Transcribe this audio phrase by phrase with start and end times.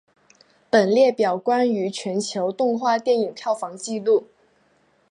[0.67, 4.25] 本列表关于全球动画电影票房纪录。